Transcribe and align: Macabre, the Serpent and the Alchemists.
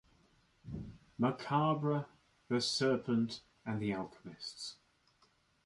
Macabre, 1.19 2.07
the 2.47 2.59
Serpent 2.59 3.41
and 3.67 3.79
the 3.79 3.93
Alchemists. 3.93 4.77